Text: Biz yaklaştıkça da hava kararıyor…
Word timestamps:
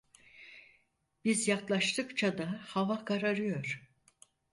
Biz 1.25 1.47
yaklaştıkça 1.47 2.37
da 2.37 2.61
hava 2.67 3.05
kararıyor… 3.05 3.91